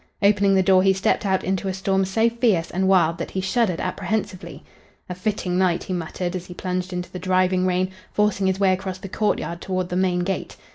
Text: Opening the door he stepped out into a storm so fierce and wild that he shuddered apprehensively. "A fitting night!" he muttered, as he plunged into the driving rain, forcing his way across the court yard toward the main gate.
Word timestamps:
Opening 0.23 0.55
the 0.55 0.63
door 0.63 0.81
he 0.81 0.93
stepped 0.93 1.27
out 1.27 1.43
into 1.43 1.67
a 1.67 1.75
storm 1.75 2.05
so 2.05 2.27
fierce 2.27 2.71
and 2.71 2.87
wild 2.87 3.19
that 3.19 3.29
he 3.29 3.39
shuddered 3.39 3.79
apprehensively. 3.79 4.63
"A 5.09 5.13
fitting 5.13 5.59
night!" 5.59 5.83
he 5.83 5.93
muttered, 5.93 6.35
as 6.35 6.47
he 6.47 6.55
plunged 6.55 6.91
into 6.91 7.11
the 7.11 7.19
driving 7.19 7.67
rain, 7.67 7.91
forcing 8.11 8.47
his 8.47 8.59
way 8.59 8.73
across 8.73 8.97
the 8.97 9.07
court 9.07 9.37
yard 9.37 9.61
toward 9.61 9.89
the 9.89 9.95
main 9.95 10.21
gate. 10.23 10.57